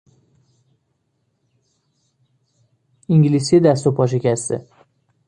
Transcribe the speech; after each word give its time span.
انگلیسی 3.09 3.59
دست 3.59 3.87
و 3.87 3.91
پا 3.91 4.07
شکسته 4.07 4.65